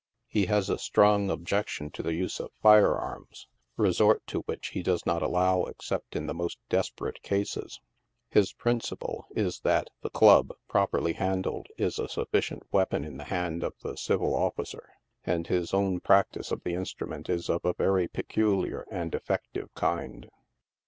[0.25, 4.81] He has a strong objection to the use of fire arms, resort to which he
[4.81, 7.79] does not allow except in the most desperate cases.
[8.31, 13.61] His principle is that the club, properly handled, is a sufficient weapon in the hand
[13.63, 14.89] of the civil officer,
[15.23, 20.31] and his own practice of the instrument is of a very peculiar and effective kind.